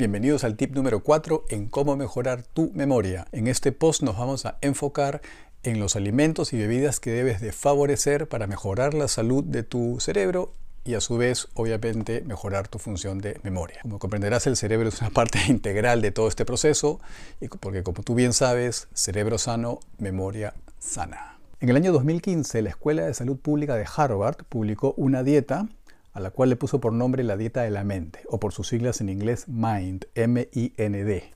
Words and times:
Bienvenidos 0.00 0.44
al 0.44 0.56
tip 0.56 0.74
número 0.74 1.00
4 1.00 1.44
en 1.50 1.68
cómo 1.68 1.94
mejorar 1.94 2.42
tu 2.42 2.70
memoria. 2.72 3.26
En 3.32 3.46
este 3.48 3.70
post 3.70 4.02
nos 4.02 4.16
vamos 4.16 4.46
a 4.46 4.56
enfocar 4.62 5.20
en 5.62 5.78
los 5.78 5.94
alimentos 5.94 6.54
y 6.54 6.56
bebidas 6.56 7.00
que 7.00 7.10
debes 7.10 7.42
de 7.42 7.52
favorecer 7.52 8.26
para 8.26 8.46
mejorar 8.46 8.94
la 8.94 9.08
salud 9.08 9.44
de 9.44 9.62
tu 9.62 10.00
cerebro 10.00 10.54
y 10.84 10.94
a 10.94 11.02
su 11.02 11.18
vez 11.18 11.48
obviamente 11.52 12.22
mejorar 12.22 12.66
tu 12.66 12.78
función 12.78 13.18
de 13.18 13.38
memoria. 13.42 13.80
Como 13.82 13.98
comprenderás 13.98 14.46
el 14.46 14.56
cerebro 14.56 14.88
es 14.88 15.02
una 15.02 15.10
parte 15.14 15.38
integral 15.48 16.00
de 16.00 16.12
todo 16.12 16.28
este 16.28 16.46
proceso 16.46 16.98
y 17.38 17.48
porque 17.48 17.82
como 17.82 18.02
tú 18.02 18.14
bien 18.14 18.32
sabes, 18.32 18.88
cerebro 18.94 19.36
sano, 19.36 19.80
memoria 19.98 20.54
sana. 20.78 21.38
En 21.60 21.68
el 21.68 21.76
año 21.76 21.92
2015 21.92 22.62
la 22.62 22.70
Escuela 22.70 23.04
de 23.04 23.12
Salud 23.12 23.36
Pública 23.36 23.76
de 23.76 23.84
Harvard 23.94 24.46
publicó 24.48 24.94
una 24.96 25.22
dieta 25.22 25.68
a 26.12 26.20
la 26.20 26.30
cual 26.30 26.50
le 26.50 26.56
puso 26.56 26.80
por 26.80 26.92
nombre 26.92 27.24
la 27.24 27.36
dieta 27.36 27.62
de 27.62 27.70
la 27.70 27.84
mente, 27.84 28.20
o 28.28 28.40
por 28.40 28.52
sus 28.52 28.68
siglas 28.68 29.00
en 29.00 29.08
inglés 29.08 29.48
MIND, 29.48 30.06
M-I-N-D. 30.14 31.30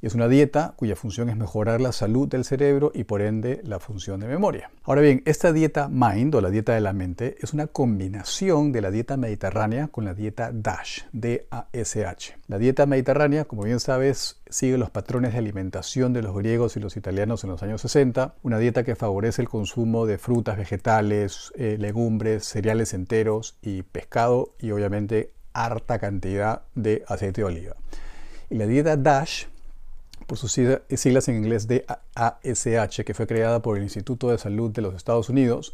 Es 0.00 0.14
una 0.14 0.28
dieta 0.28 0.74
cuya 0.76 0.94
función 0.94 1.28
es 1.28 1.36
mejorar 1.36 1.80
la 1.80 1.90
salud 1.90 2.28
del 2.28 2.44
cerebro 2.44 2.92
y 2.94 3.02
por 3.02 3.20
ende 3.20 3.60
la 3.64 3.80
función 3.80 4.20
de 4.20 4.28
memoria. 4.28 4.70
Ahora 4.84 5.00
bien, 5.00 5.22
esta 5.24 5.52
dieta 5.52 5.88
MIND 5.88 6.36
o 6.36 6.40
la 6.40 6.50
dieta 6.50 6.72
de 6.72 6.80
la 6.80 6.92
mente 6.92 7.34
es 7.40 7.52
una 7.52 7.66
combinación 7.66 8.70
de 8.70 8.80
la 8.80 8.92
dieta 8.92 9.16
mediterránea 9.16 9.88
con 9.88 10.04
la 10.04 10.14
dieta 10.14 10.52
DASH, 10.52 11.00
D-A-S-H. 11.10 12.38
La 12.46 12.58
dieta 12.58 12.86
mediterránea, 12.86 13.46
como 13.46 13.64
bien 13.64 13.80
sabes, 13.80 14.40
sigue 14.48 14.78
los 14.78 14.90
patrones 14.90 15.32
de 15.32 15.38
alimentación 15.40 16.12
de 16.12 16.22
los 16.22 16.36
griegos 16.36 16.76
y 16.76 16.80
los 16.80 16.96
italianos 16.96 17.42
en 17.42 17.50
los 17.50 17.64
años 17.64 17.80
60, 17.80 18.36
una 18.44 18.60
dieta 18.60 18.84
que 18.84 18.94
favorece 18.94 19.42
el 19.42 19.48
consumo 19.48 20.06
de 20.06 20.18
frutas, 20.18 20.56
vegetales, 20.56 21.52
eh, 21.56 21.76
legumbres, 21.76 22.44
cereales 22.44 22.94
enteros 22.94 23.58
y 23.62 23.82
pescado 23.82 24.54
y 24.60 24.70
obviamente 24.70 25.32
harta 25.54 25.98
cantidad 25.98 26.62
de 26.76 27.02
aceite 27.08 27.40
de 27.40 27.46
oliva. 27.46 27.74
Y 28.48 28.54
la 28.58 28.66
dieta 28.66 28.96
DASH 28.96 29.48
por 30.28 30.36
sus 30.36 30.52
siglas 30.52 31.28
en 31.28 31.36
inglés 31.36 31.66
de 31.66 31.86
ASH, 32.14 33.02
que 33.02 33.14
fue 33.14 33.26
creada 33.26 33.62
por 33.62 33.78
el 33.78 33.82
Instituto 33.82 34.28
de 34.28 34.36
Salud 34.36 34.70
de 34.70 34.82
los 34.82 34.94
Estados 34.94 35.30
Unidos. 35.30 35.72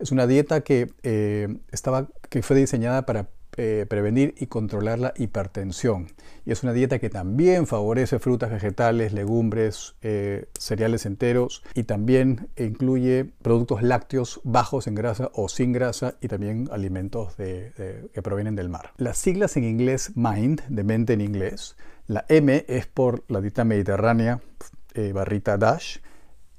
Es 0.00 0.10
una 0.10 0.26
dieta 0.26 0.62
que, 0.62 0.90
eh, 1.04 1.56
estaba, 1.70 2.08
que 2.28 2.42
fue 2.42 2.56
diseñada 2.56 3.06
para 3.06 3.28
eh, 3.56 3.86
prevenir 3.88 4.34
y 4.38 4.46
controlar 4.46 4.98
la 4.98 5.14
hipertensión. 5.16 6.08
Y 6.44 6.50
es 6.50 6.64
una 6.64 6.72
dieta 6.72 6.98
que 6.98 7.10
también 7.10 7.68
favorece 7.68 8.18
frutas, 8.18 8.50
vegetales, 8.50 9.12
legumbres, 9.12 9.94
eh, 10.02 10.46
cereales 10.58 11.06
enteros 11.06 11.62
y 11.76 11.84
también 11.84 12.48
incluye 12.56 13.26
productos 13.40 13.84
lácteos 13.84 14.40
bajos 14.42 14.88
en 14.88 14.96
grasa 14.96 15.30
o 15.32 15.48
sin 15.48 15.70
grasa 15.70 16.16
y 16.20 16.26
también 16.26 16.68
alimentos 16.72 17.36
que 17.36 18.20
provienen 18.20 18.56
del 18.56 18.68
mar. 18.68 18.90
Las 18.96 19.18
siglas 19.18 19.56
en 19.56 19.62
inglés 19.62 20.10
MIND, 20.16 20.62
de 20.68 20.82
mente 20.82 21.12
en 21.12 21.20
inglés, 21.20 21.76
la 22.06 22.24
M 22.28 22.64
es 22.68 22.86
por 22.86 23.24
la 23.28 23.40
dieta 23.40 23.64
mediterránea, 23.64 24.40
eh, 24.94 25.12
barrita 25.12 25.56
DASH, 25.56 25.98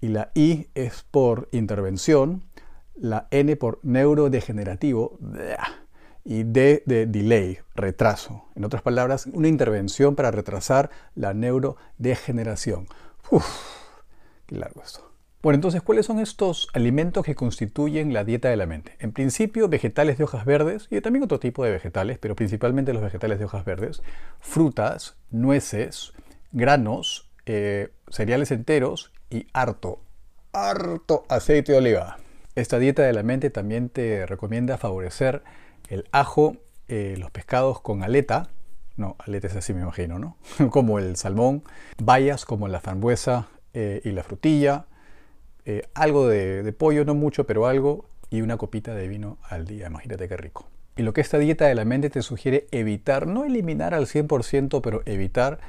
y 0.01 0.07
la 0.09 0.31
I 0.35 0.69
es 0.75 1.03
por 1.09 1.49
intervención, 1.51 2.43
la 2.95 3.27
N 3.31 3.55
por 3.55 3.79
neurodegenerativo, 3.83 5.17
y 6.25 6.43
D 6.43 6.83
de 6.85 7.05
delay, 7.05 7.59
retraso. 7.75 8.45
En 8.55 8.65
otras 8.65 8.81
palabras, 8.81 9.27
una 9.27 9.47
intervención 9.47 10.15
para 10.15 10.31
retrasar 10.31 10.89
la 11.15 11.33
neurodegeneración. 11.33 12.87
Uf, 13.29 13.45
qué 14.45 14.55
largo 14.55 14.81
esto. 14.81 15.12
Bueno, 15.43 15.55
entonces, 15.55 15.81
¿cuáles 15.81 16.05
son 16.05 16.19
estos 16.19 16.69
alimentos 16.71 17.25
que 17.25 17.35
constituyen 17.35 18.13
la 18.13 18.23
dieta 18.23 18.47
de 18.47 18.55
la 18.55 18.65
mente? 18.65 18.95
En 18.99 19.11
principio, 19.11 19.67
vegetales 19.67 20.17
de 20.17 20.23
hojas 20.23 20.45
verdes 20.45 20.87
y 20.89 21.01
también 21.01 21.21
otro 21.21 21.37
tipo 21.37 21.65
de 21.65 21.71
vegetales, 21.71 22.17
pero 22.17 22.33
principalmente 22.33 22.93
los 22.93 23.03
vegetales 23.03 23.39
de 23.39 23.45
hojas 23.45 23.65
verdes, 23.65 24.01
frutas, 24.39 25.17
nueces, 25.31 26.13
granos, 26.53 27.29
eh, 27.45 27.89
cereales 28.07 28.51
enteros 28.51 29.11
y 29.29 29.47
harto, 29.51 29.99
harto 30.53 31.25
aceite 31.27 31.73
de 31.73 31.79
oliva. 31.79 32.19
Esta 32.55 32.79
dieta 32.79 33.03
de 33.03 33.11
la 33.11 33.23
mente 33.23 33.49
también 33.49 33.89
te 33.89 34.25
recomienda 34.25 34.77
favorecer 34.77 35.43
el 35.89 36.07
ajo, 36.13 36.55
eh, 36.87 37.15
los 37.17 37.31
pescados 37.31 37.81
con 37.81 38.01
aleta, 38.01 38.47
no, 38.95 39.17
aleta 39.19 39.47
es 39.47 39.57
así 39.57 39.73
me 39.73 39.81
imagino, 39.81 40.19
¿no? 40.19 40.37
como 40.69 40.99
el 40.99 41.17
salmón, 41.17 41.63
bayas 42.01 42.45
como 42.45 42.69
la 42.69 42.79
frambuesa 42.79 43.49
eh, 43.73 43.99
y 44.05 44.11
la 44.11 44.23
frutilla, 44.23 44.85
eh, 45.65 45.83
algo 45.93 46.27
de, 46.27 46.73
pollo, 46.73 47.05
no 47.05 47.15
mucho, 47.15 47.45
pero 47.45 47.67
algo, 47.67 48.05
y 48.29 48.41
una 48.41 48.57
copita 48.57 48.93
de 48.93 49.07
vino 49.07 49.37
al 49.43 49.65
día. 49.65 49.87
Imagínate 49.87 50.27
qué 50.27 50.37
rico. 50.37 50.67
Y 50.95 51.03
lo 51.03 51.13
que 51.13 51.21
esta 51.21 51.39
dieta 51.39 51.65
de 51.65 51.75
la 51.75 51.85
mente 51.85 52.09
te 52.09 52.21
sugiere 52.21 52.67
evitar, 52.71 53.27
no 53.27 53.45
eliminar 53.45 53.93
al 53.93 54.05
100%, 54.05 54.81
pero 54.81 55.01
evitar 55.05 55.59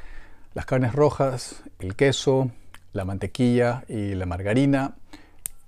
las 0.54 0.66
carnes 0.66 0.92
rojas, 0.94 1.62
el 1.78 1.96
queso, 1.96 2.50
la 2.92 3.04
mantequilla 3.04 3.84
y 3.88 4.14
la 4.14 4.26
margarina, 4.26 4.96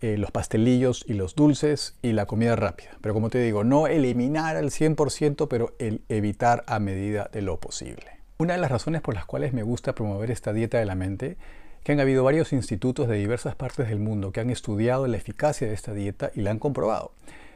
eh, 0.02 0.18
los 0.18 0.30
pastelillos 0.30 1.04
y 1.08 1.14
los 1.14 1.34
dulces 1.34 1.96
y 2.02 2.12
la 2.12 2.26
comida 2.26 2.54
rápida. 2.54 2.90
Pero 3.00 3.14
como 3.14 3.30
te 3.30 3.38
digo, 3.38 3.64
no 3.64 3.86
eliminar 3.86 4.56
al 4.56 4.70
100%, 4.70 5.48
pero 5.48 5.74
evitar 5.78 6.64
a 6.66 6.78
medida 6.78 7.30
de 7.32 7.40
lo 7.42 7.58
posible. 7.58 8.20
Una 8.38 8.54
de 8.54 8.60
las 8.60 8.70
razones 8.70 9.00
por 9.00 9.14
las 9.14 9.24
cuales 9.24 9.54
me 9.54 9.62
gusta 9.62 9.94
promover 9.94 10.30
esta 10.30 10.52
dieta 10.52 10.78
de 10.78 10.84
la 10.84 10.94
mente 10.94 11.38
que 11.86 11.92
han 11.92 12.00
habido 12.00 12.24
varios 12.24 12.52
institutos 12.52 13.06
de 13.06 13.14
diversas 13.14 13.54
partes 13.54 13.88
del 13.88 14.00
mundo 14.00 14.32
que 14.32 14.40
han 14.40 14.50
estudiado 14.50 15.06
la 15.06 15.18
eficacia 15.18 15.68
de 15.68 15.74
esta 15.74 15.94
dieta 15.94 16.32
y 16.34 16.40
la 16.40 16.50
han 16.50 16.58
comprobado. 16.58 17.12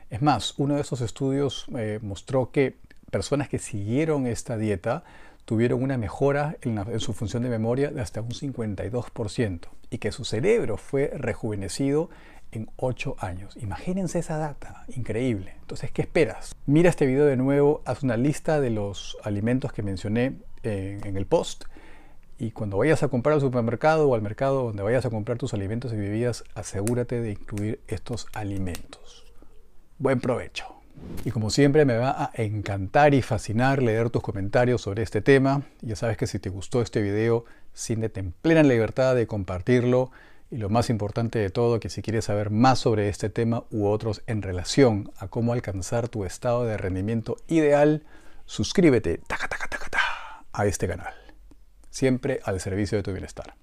Es 0.09 0.23
más, 0.23 0.55
uno 0.57 0.77
de 0.77 0.83
esos 0.83 1.01
estudios 1.01 1.67
eh, 1.77 1.99
mostró 2.01 2.53
que 2.53 2.77
personas 3.11 3.49
que 3.49 3.59
siguieron 3.59 4.29
esta 4.29 4.57
dieta 4.57 5.03
tuvieron 5.47 5.83
una 5.83 5.99
mejora 5.99 6.57
en, 6.63 7.01
su 7.01 7.13
función 7.13 7.43
de 7.43 7.49
memoria 7.49 7.91
de 7.91 8.01
hasta 8.01 8.21
un 8.21 8.31
52% 8.31 9.67
y 9.91 9.99
que 9.99 10.13
su 10.13 10.25
cerebro 10.25 10.77
fue 10.77 11.11
rejuvenecido 11.13 12.09
en 12.53 12.71
8 12.77 13.17
años. 13.19 13.57
Imagínense 13.57 14.21
esa 14.21 14.37
data, 14.39 14.85
increíble. 14.95 15.55
Entonces, 15.63 15.91
¿qué 15.91 16.03
esperas? 16.03 16.55
Mira 16.67 16.89
este 16.89 17.05
video 17.05 17.27
de 17.27 17.37
nuevo, 17.37 17.83
haz 17.85 18.05
una 18.05 18.17
lista 18.17 18.61
de 18.61 18.71
los 18.71 19.19
alimentos 19.25 19.73
que 19.73 19.83
mencioné 19.83 20.35
en 20.63 21.17
el 21.17 21.27
post 21.27 21.65
y 22.41 22.53
cuando 22.53 22.79
vayas 22.79 23.03
a 23.03 23.09
comprar 23.09 23.35
al 23.35 23.43
supermercado 23.43 24.09
o 24.09 24.15
al 24.15 24.23
mercado 24.23 24.65
donde 24.65 24.83
vayas 24.83 25.05
a 25.05 25.11
comprar 25.11 25.37
tus 25.37 25.53
alimentos 25.53 25.93
y 25.93 25.97
bebidas, 25.97 26.43
asegúrate 26.55 27.21
de 27.21 27.33
incluir 27.33 27.81
estos 27.87 28.29
alimentos. 28.33 29.31
Buen 29.99 30.21
provecho. 30.21 30.65
Y 31.27 31.33
como 31.33 31.51
siempre 31.51 31.85
me 31.85 31.99
va 31.99 32.11
a 32.19 32.31
encantar 32.43 33.13
y 33.13 33.21
fascinar 33.21 33.83
leer 33.83 34.09
tus 34.09 34.23
comentarios 34.23 34.81
sobre 34.81 35.03
este 35.03 35.21
tema. 35.21 35.63
Ya 35.83 35.97
sabes 35.97 36.17
que 36.17 36.27
si 36.27 36.39
te 36.39 36.49
gustó 36.49 36.81
este 36.81 37.03
video, 37.03 37.45
siéntete 37.75 38.21
en 38.21 38.33
plena 38.33 38.63
libertad 38.63 39.15
de 39.15 39.27
compartirlo. 39.27 40.11
Y 40.51 40.57
lo 40.57 40.71
más 40.71 40.89
importante 40.89 41.39
de 41.39 41.51
todo, 41.51 41.79
que 41.79 41.91
si 41.91 42.01
quieres 42.01 42.25
saber 42.25 42.49
más 42.49 42.79
sobre 42.79 43.11
este 43.11 43.29
tema 43.29 43.65
u 43.71 43.87
otros 43.87 44.23
en 44.27 44.41
relación 44.41 45.13
a 45.19 45.29
cómo 45.29 45.53
alcanzar 45.53 46.09
tu 46.09 46.25
estado 46.25 46.65
de 46.65 46.79
rendimiento 46.79 47.37
ideal, 47.49 48.03
suscríbete 48.47 49.21
a 50.53 50.67
este 50.67 50.89
canal 50.89 51.30
siempre 51.91 52.41
al 52.45 52.61
servicio 52.61 52.97
de 52.99 53.03
tu 53.03 53.13
bienestar. 53.13 53.55